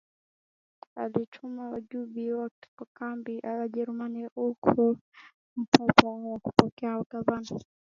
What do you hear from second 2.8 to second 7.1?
kambi ya Wajerumani huko Mpwapwa na kupokelewa na